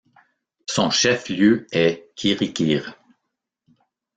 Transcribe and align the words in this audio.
Son 0.65 0.89
chef-lieu 0.89 1.67
est 1.71 2.09
Quiriquire. 2.15 2.97